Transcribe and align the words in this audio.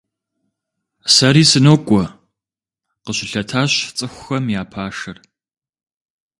Сэри 1.13 1.43
сынокӀуэ,– 1.51 2.03
къыщылъэтащ 3.03 3.73
цӀыхухэм 3.97 4.45
я 4.61 4.63
пашэр. 4.71 5.17